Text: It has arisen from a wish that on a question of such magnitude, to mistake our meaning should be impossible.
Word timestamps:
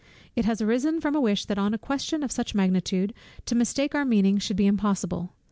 It 0.35 0.45
has 0.45 0.61
arisen 0.63 0.99
from 0.99 1.13
a 1.13 1.21
wish 1.21 1.45
that 1.45 1.59
on 1.59 1.75
a 1.75 1.77
question 1.77 2.23
of 2.23 2.31
such 2.31 2.55
magnitude, 2.55 3.13
to 3.45 3.53
mistake 3.53 3.93
our 3.93 4.03
meaning 4.03 4.39
should 4.39 4.57
be 4.57 4.65
impossible. 4.65 5.35